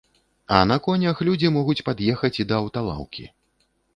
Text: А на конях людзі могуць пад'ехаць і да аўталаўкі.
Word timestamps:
А 0.59 0.61
на 0.69 0.77
конях 0.87 1.19
людзі 1.27 1.51
могуць 1.59 1.85
пад'ехаць 1.91 2.33
і 2.41 2.47
да 2.53 2.57
аўталаўкі. 2.63 3.29